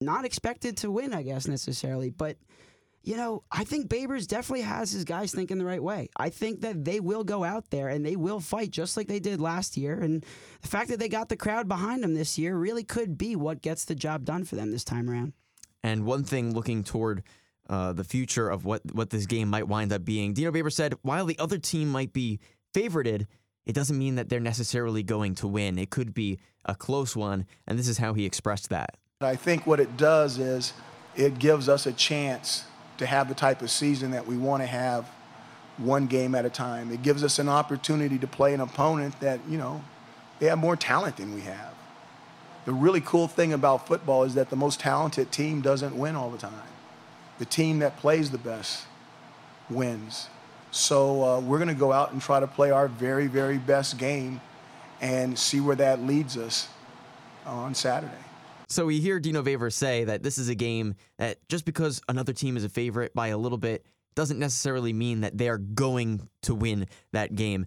not 0.01 0.25
expected 0.25 0.77
to 0.77 0.91
win, 0.93 1.13
I 1.13 1.23
guess 1.23 1.49
necessarily, 1.49 2.11
but 2.11 2.37
you 3.05 3.19
know, 3.19 3.43
I 3.53 3.65
think 3.65 3.89
Babers 3.89 4.27
definitely 4.27 4.63
has 4.63 4.91
his 4.91 5.05
guys 5.05 5.33
thinking 5.33 5.59
the 5.59 5.65
right 5.65 5.83
way. 5.83 6.09
I 6.17 6.31
think 6.31 6.63
that 6.63 6.85
they 6.87 7.01
will 7.01 7.23
go 7.23 7.45
out 7.45 7.71
there 7.71 7.89
and 7.89 8.05
they 8.05 8.17
will 8.17 8.41
fight 8.41 8.71
just 8.71 8.97
like 8.97 9.09
they 9.09 9.21
did 9.21 9.43
last 9.43 9.77
year. 9.77 10.01
And 10.01 10.25
the 10.63 10.69
fact 10.69 10.89
that 10.89 10.99
they 10.99 11.11
got 11.11 11.29
the 11.29 11.37
crowd 11.37 11.69
behind 11.69 12.03
them 12.03 12.15
this 12.15 12.39
year 12.39 12.57
really 12.57 12.83
could 12.83 13.19
be 13.19 13.37
what 13.37 13.61
gets 13.61 13.85
the 13.85 13.95
job 13.95 14.25
done 14.25 14.45
for 14.45 14.57
them 14.57 14.71
this 14.71 14.85
time 14.85 15.11
around. 15.11 15.35
And 15.83 16.07
one 16.07 16.25
thing 16.25 16.55
looking 16.55 16.83
toward 16.83 17.23
uh, 17.69 17.93
the 17.93 18.05
future 18.05 18.49
of 18.49 18.65
what, 18.65 18.81
what 18.95 19.11
this 19.11 19.27
game 19.27 19.49
might 19.49 19.69
wind 19.69 19.93
up 19.93 20.05
being, 20.05 20.33
Dino 20.33 20.51
Baber 20.51 20.71
said, 20.71 20.95
while 21.03 21.27
the 21.27 21.39
other 21.39 21.59
team 21.59 21.91
might 21.91 22.15
be 22.15 22.41
favorited, 22.75 23.27
it 23.67 23.75
doesn't 23.75 23.99
mean 23.99 24.15
that 24.15 24.31
they're 24.31 24.41
necessarily 24.41 25.03
going 25.03 25.35
to 25.37 25.49
win. 25.49 25.79
It 25.79 25.91
could 25.91 26.15
be 26.15 26.39
a 26.65 26.75
close 26.75 27.15
one. 27.15 27.45
And 27.67 27.79
this 27.79 27.89
is 27.89 27.99
how 27.99 28.15
he 28.15 28.25
expressed 28.25 28.71
that. 28.71 28.97
I 29.21 29.37
think 29.37 29.67
what 29.67 29.79
it 29.79 29.99
does 29.99 30.39
is 30.39 30.73
it 31.17 31.39
gives 31.39 31.69
us 31.69 31.85
a 31.85 31.93
chance 31.93 32.65
to 32.99 33.07
have 33.07 33.29
the 33.29 33.35
type 33.35 33.63
of 33.63 33.71
season 33.71 34.13
that 34.13 34.27
we 34.27 34.37
want 34.37 34.63
to 34.63 34.67
have 34.67 35.09
one 35.77 36.07
game 36.07 36.35
at 36.35 36.45
a 36.45 36.51
time. 36.51 36.93
It 36.93 37.03
gives 37.03 37.25
us 37.25 37.39
an 37.39 37.49
opportunity 37.49 38.19
to 38.19 38.27
play 38.27 38.55
an 38.55 38.61
opponent 38.61 39.19
that, 39.21 39.41
you 39.49 39.59
know, 39.59 39.83
they 40.39 40.47
have 40.47 40.59
more 40.59 40.77
talent 40.77 41.17
than 41.17 41.35
we 41.35 41.41
have. 41.43 41.75
The 42.65 42.73
really 42.73 43.01
cool 43.01 43.29
thing 43.29 43.53
about 43.53 43.87
football 43.87 44.25
is 44.25 44.35
that 44.35 44.51
the 44.51 44.57
most 44.57 44.81
talented 44.81 45.31
team 45.33 45.61
doesn't 45.61 45.97
win 45.97 46.17
all 46.17 46.31
the 46.31 46.39
time. 46.39 46.53
The 47.39 47.45
team 47.45 47.81
that 47.81 47.99
plays 47.99 48.31
the 48.31 48.39
best 48.39 48.87
wins. 49.69 50.29
So 50.71 51.23
uh, 51.23 51.41
we're 51.41 51.59
going 51.59 51.69
to 51.69 51.75
go 51.75 51.93
out 51.93 52.13
and 52.13 52.23
try 52.23 52.41
to 52.41 52.47
play 52.47 52.71
our 52.71 52.89
very, 52.89 53.27
very 53.27 53.59
best 53.59 53.99
game 53.99 54.41
and 55.01 55.39
see 55.39 55.61
where 55.61 55.77
that 55.77 56.03
leads 56.03 56.37
us 56.37 56.69
on 57.45 57.75
Saturday. 57.75 58.13
So 58.75 58.87
we 58.87 58.99
hear 58.99 59.21
Dino 59.21 59.41
Baber 59.41 59.71
say 59.71 60.03
that 60.03 60.25
this 60.25 60.37
is 60.37 60.49
a 60.49 60.55
game 60.57 60.97
that 61.19 61.39
just 61.49 61.65
because 61.65 62.03
another 62.09 62.33
team 62.33 62.57
is 62.57 62.65
a 62.65 62.69
favorite 62.69 63.15
by 63.15 63.29
a 63.29 63.39
little 63.39 63.57
bit 63.57 63.87
doesn't 64.17 64.41
necessarily 64.41 64.93
mean 64.93 65.21
that 65.21 65.39
they're 65.39 65.59
going 65.59 66.29
to 66.43 66.57
win 66.57 66.89
that 67.13 67.37
game. 67.37 67.67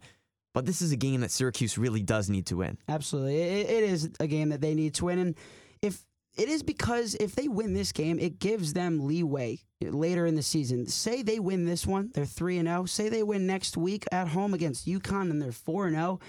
But 0.53 0.65
this 0.65 0.81
is 0.81 0.91
a 0.91 0.97
game 0.97 1.21
that 1.21 1.31
Syracuse 1.31 1.77
really 1.77 2.01
does 2.01 2.29
need 2.29 2.47
to 2.47 2.57
win. 2.57 2.77
Absolutely. 2.89 3.37
it, 3.37 3.69
it 3.69 3.83
is 3.85 4.09
a 4.19 4.27
game 4.27 4.49
that 4.49 4.59
they 4.59 4.73
need 4.73 4.95
to 4.95 5.05
win. 5.05 5.19
And 5.19 5.35
if 5.81 6.03
it 6.37 6.49
is 6.49 6.61
because 6.61 7.15
if 7.15 7.35
they 7.35 7.47
win 7.47 7.73
this 7.73 7.93
game, 7.93 8.19
it 8.19 8.39
gives 8.39 8.73
them 8.73 9.07
leeway 9.07 9.59
later 9.79 10.25
in 10.25 10.35
the 10.35 10.43
season. 10.43 10.87
Say 10.87 11.21
they 11.21 11.39
win 11.39 11.63
this 11.63 11.87
one, 11.87 12.11
they're 12.15 12.25
3 12.25 12.57
and 12.57 12.67
0. 12.67 12.83
Say 12.83 13.07
they 13.07 13.23
win 13.23 13.47
next 13.47 13.77
week 13.77 14.05
at 14.11 14.27
home 14.27 14.53
against 14.53 14.85
UConn 14.85 15.31
and 15.31 15.41
they're 15.41 15.53
4 15.53 15.87
and 15.87 15.95
0 15.95 16.19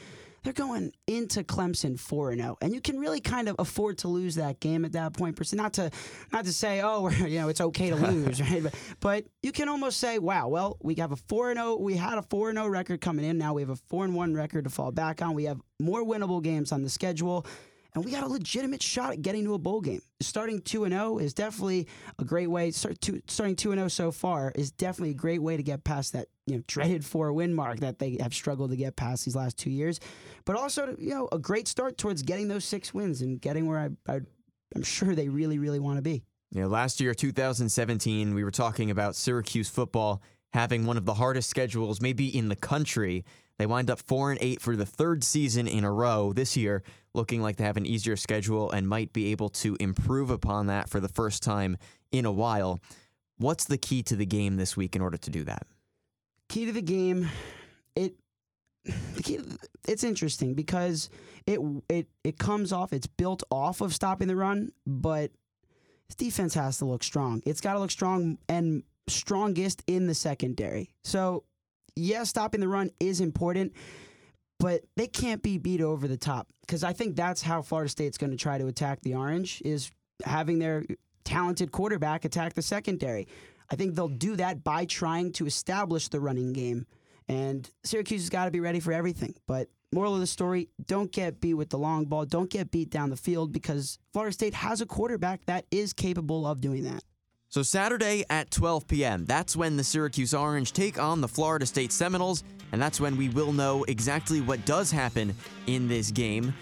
they're 0.42 0.52
going 0.52 0.92
into 1.06 1.42
Clemson 1.42 1.98
4 1.98 2.36
0. 2.36 2.56
And 2.60 2.74
you 2.74 2.80
can 2.80 2.98
really 2.98 3.20
kind 3.20 3.48
of 3.48 3.56
afford 3.58 3.98
to 3.98 4.08
lose 4.08 4.36
that 4.36 4.60
game 4.60 4.84
at 4.84 4.92
that 4.92 5.12
point. 5.14 5.38
Not 5.54 5.74
to 5.74 5.90
not 6.32 6.44
to 6.44 6.52
say, 6.52 6.80
oh, 6.82 7.08
you 7.10 7.40
know, 7.40 7.48
it's 7.48 7.60
okay 7.60 7.90
to 7.90 7.96
lose, 8.10 8.40
right? 8.40 8.62
But, 8.62 8.74
but 9.00 9.24
you 9.42 9.52
can 9.52 9.68
almost 9.68 9.98
say, 9.98 10.18
wow, 10.18 10.48
well, 10.48 10.76
we 10.82 10.94
have 10.96 11.12
a 11.12 11.16
4 11.16 11.54
0. 11.54 11.76
We 11.76 11.96
had 11.96 12.18
a 12.18 12.22
4 12.22 12.52
0 12.52 12.66
record 12.68 13.00
coming 13.00 13.24
in. 13.24 13.38
Now 13.38 13.54
we 13.54 13.62
have 13.62 13.70
a 13.70 13.76
4 13.76 14.08
1 14.08 14.34
record 14.34 14.64
to 14.64 14.70
fall 14.70 14.92
back 14.92 15.22
on. 15.22 15.34
We 15.34 15.44
have 15.44 15.60
more 15.80 16.02
winnable 16.02 16.42
games 16.42 16.72
on 16.72 16.82
the 16.82 16.90
schedule 16.90 17.46
and 17.98 18.04
we 18.04 18.12
got 18.12 18.22
a 18.22 18.28
legitimate 18.28 18.80
shot 18.80 19.14
at 19.14 19.22
getting 19.22 19.42
to 19.44 19.54
a 19.54 19.58
bowl 19.58 19.80
game. 19.80 20.00
Starting 20.20 20.60
2 20.60 20.84
and 20.84 20.94
0 20.94 21.18
is 21.18 21.34
definitely 21.34 21.88
a 22.20 22.24
great 22.24 22.46
way 22.46 22.70
start 22.70 22.96
starting 23.26 23.56
2 23.56 23.72
and 23.72 23.78
0 23.80 23.88
so 23.88 24.12
far 24.12 24.52
is 24.54 24.70
definitely 24.70 25.10
a 25.10 25.14
great 25.14 25.42
way 25.42 25.56
to 25.56 25.64
get 25.64 25.82
past 25.82 26.12
that, 26.12 26.28
you 26.46 26.56
know, 26.56 26.62
dreaded 26.68 27.04
4 27.04 27.32
win 27.32 27.52
mark 27.52 27.80
that 27.80 27.98
they 27.98 28.16
have 28.20 28.32
struggled 28.32 28.70
to 28.70 28.76
get 28.76 28.94
past 28.94 29.24
these 29.24 29.34
last 29.34 29.58
2 29.58 29.70
years. 29.70 29.98
But 30.44 30.54
also, 30.54 30.94
you 30.96 31.10
know, 31.10 31.28
a 31.32 31.38
great 31.38 31.66
start 31.66 31.98
towards 31.98 32.22
getting 32.22 32.46
those 32.46 32.64
6 32.66 32.94
wins 32.94 33.20
and 33.20 33.40
getting 33.40 33.66
where 33.66 33.80
I, 33.80 34.12
I 34.12 34.20
I'm 34.76 34.84
sure 34.84 35.16
they 35.16 35.28
really 35.28 35.58
really 35.58 35.80
want 35.80 35.96
to 35.96 36.02
be. 36.02 36.22
Yeah, 36.52 36.66
last 36.66 37.00
year 37.00 37.14
2017, 37.14 38.32
we 38.32 38.44
were 38.44 38.52
talking 38.52 38.92
about 38.92 39.16
Syracuse 39.16 39.68
football 39.68 40.22
having 40.52 40.86
one 40.86 40.96
of 40.96 41.04
the 41.04 41.14
hardest 41.14 41.50
schedules 41.50 42.00
maybe 42.00 42.28
in 42.28 42.48
the 42.48 42.56
country. 42.56 43.24
They 43.58 43.66
wind 43.66 43.90
up 43.90 43.98
4 43.98 44.32
and 44.32 44.38
8 44.40 44.60
for 44.60 44.76
the 44.76 44.86
third 44.86 45.24
season 45.24 45.66
in 45.66 45.84
a 45.84 45.92
row 45.92 46.32
this 46.32 46.56
year 46.56 46.82
looking 47.14 47.42
like 47.42 47.56
they 47.56 47.64
have 47.64 47.76
an 47.76 47.86
easier 47.86 48.16
schedule 48.16 48.70
and 48.70 48.88
might 48.88 49.12
be 49.12 49.32
able 49.32 49.48
to 49.48 49.76
improve 49.80 50.30
upon 50.30 50.66
that 50.66 50.88
for 50.88 51.00
the 51.00 51.08
first 51.08 51.42
time 51.42 51.76
in 52.12 52.24
a 52.24 52.32
while. 52.32 52.80
What's 53.38 53.64
the 53.64 53.78
key 53.78 54.02
to 54.04 54.16
the 54.16 54.26
game 54.26 54.56
this 54.56 54.76
week 54.76 54.94
in 54.94 55.02
order 55.02 55.16
to 55.16 55.30
do 55.30 55.44
that? 55.44 55.66
Key 56.48 56.66
to 56.66 56.72
the 56.72 56.82
game, 56.82 57.28
it 57.96 58.14
it's 59.86 60.04
interesting 60.04 60.54
because 60.54 61.10
it 61.46 61.60
it 61.88 62.06
it 62.24 62.38
comes 62.38 62.72
off, 62.72 62.92
it's 62.92 63.06
built 63.06 63.42
off 63.50 63.80
of 63.80 63.94
stopping 63.94 64.28
the 64.28 64.36
run, 64.36 64.70
but 64.86 65.30
defense 66.16 66.54
has 66.54 66.78
to 66.78 66.84
look 66.84 67.02
strong. 67.02 67.42
It's 67.44 67.60
got 67.60 67.74
to 67.74 67.80
look 67.80 67.90
strong 67.90 68.38
and 68.48 68.82
strongest 69.08 69.82
in 69.86 70.06
the 70.06 70.14
secondary. 70.14 70.90
So, 71.04 71.44
yeah, 71.98 72.24
stopping 72.24 72.60
the 72.60 72.68
run 72.68 72.90
is 73.00 73.20
important 73.20 73.72
but 74.58 74.82
they 74.96 75.06
can't 75.06 75.42
be 75.42 75.58
beat 75.58 75.80
over 75.80 76.08
the 76.08 76.16
top 76.16 76.48
because 76.62 76.82
I 76.82 76.92
think 76.92 77.16
that's 77.16 77.42
how 77.42 77.62
Florida 77.62 77.88
State's 77.88 78.18
going 78.18 78.30
to 78.30 78.36
try 78.36 78.58
to 78.58 78.66
attack 78.66 79.00
the 79.02 79.14
Orange 79.14 79.62
is 79.64 79.90
having 80.24 80.58
their 80.58 80.84
talented 81.24 81.70
quarterback 81.72 82.24
attack 82.24 82.54
the 82.54 82.62
secondary. 82.62 83.28
I 83.70 83.76
think 83.76 83.94
they'll 83.94 84.08
do 84.08 84.36
that 84.36 84.64
by 84.64 84.84
trying 84.84 85.32
to 85.32 85.46
establish 85.46 86.08
the 86.08 86.20
running 86.20 86.52
game. 86.52 86.86
And 87.28 87.70
Syracuse 87.84 88.22
has 88.22 88.30
got 88.30 88.46
to 88.46 88.50
be 88.50 88.60
ready 88.60 88.80
for 88.80 88.92
everything. 88.92 89.34
But 89.46 89.68
moral 89.92 90.14
of 90.14 90.20
the 90.20 90.26
story 90.26 90.70
don't 90.86 91.12
get 91.12 91.40
beat 91.40 91.54
with 91.54 91.68
the 91.68 91.78
long 91.78 92.06
ball, 92.06 92.24
don't 92.24 92.50
get 92.50 92.70
beat 92.70 92.90
down 92.90 93.10
the 93.10 93.16
field 93.16 93.52
because 93.52 93.98
Florida 94.12 94.32
State 94.32 94.54
has 94.54 94.80
a 94.80 94.86
quarterback 94.86 95.44
that 95.44 95.66
is 95.70 95.92
capable 95.92 96.46
of 96.46 96.60
doing 96.60 96.84
that. 96.84 97.04
So, 97.50 97.62
Saturday 97.62 98.24
at 98.28 98.50
12 98.50 98.86
p.m., 98.86 99.24
that's 99.24 99.56
when 99.56 99.78
the 99.78 99.84
Syracuse 99.84 100.34
Orange 100.34 100.74
take 100.74 100.98
on 100.98 101.22
the 101.22 101.28
Florida 101.28 101.64
State 101.64 101.92
Seminoles, 101.92 102.44
and 102.72 102.82
that's 102.82 103.00
when 103.00 103.16
we 103.16 103.30
will 103.30 103.54
know 103.54 103.84
exactly 103.84 104.42
what 104.42 104.66
does 104.66 104.90
happen 104.90 105.34
in 105.66 105.88
this 105.88 106.10
game. 106.10 106.52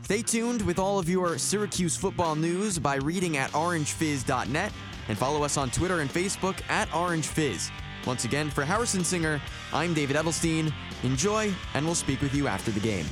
Stay 0.00 0.22
tuned 0.22 0.62
with 0.62 0.78
all 0.78 0.98
of 0.98 1.10
your 1.10 1.36
Syracuse 1.36 1.94
football 1.94 2.34
news 2.34 2.78
by 2.78 2.96
reading 2.96 3.36
at 3.36 3.50
orangefizz.net 3.50 4.72
and 5.08 5.18
follow 5.18 5.44
us 5.44 5.58
on 5.58 5.70
Twitter 5.70 6.00
and 6.00 6.08
Facebook 6.08 6.58
at 6.70 6.88
orangefizz. 6.88 7.70
Once 8.06 8.24
again, 8.24 8.48
for 8.48 8.64
Harrison 8.64 9.04
Singer, 9.04 9.42
I'm 9.74 9.92
David 9.92 10.16
Edelstein. 10.16 10.72
Enjoy, 11.02 11.52
and 11.74 11.84
we'll 11.84 11.94
speak 11.94 12.22
with 12.22 12.34
you 12.34 12.48
after 12.48 12.70
the 12.70 12.80
game. 12.80 13.04